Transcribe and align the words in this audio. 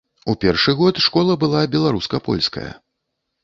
У 0.31 0.33
першы 0.45 0.75
год 0.79 1.03
школа 1.07 1.37
была 1.45 1.63
беларуска-польская. 1.77 2.69